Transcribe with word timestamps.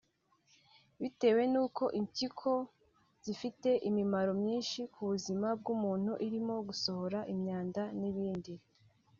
bitewe 1.01 1.41
n’uko 1.53 1.83
impyiko 1.99 2.51
zifite 3.25 3.69
imimaro 3.89 4.31
myinshi 4.41 4.79
ku 4.93 5.01
buzima 5.09 5.47
bw’umuntu 5.59 6.11
irimo 6.27 6.55
gusohora 6.67 7.19
imyanda 7.33 7.83
n’ibindi 7.99 8.53